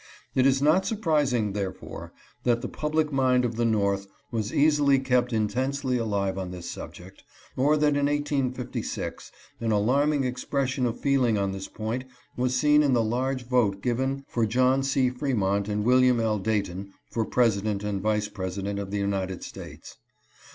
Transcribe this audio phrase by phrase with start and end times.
[0.33, 2.11] It is not surprising, therefore,
[2.41, 7.23] that the public mind of the North was easily kept intensely alive on this subject,
[7.55, 12.93] or that in 1856 an alarming expression of feeling on this point was seen in
[12.93, 15.11] the large vote given for John C.
[15.11, 16.39] Fre mont and William L.
[16.39, 19.97] Dayton for President and Vice President of the United States.